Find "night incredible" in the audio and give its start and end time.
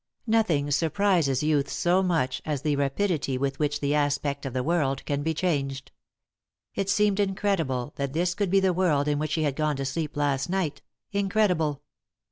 10.49-11.83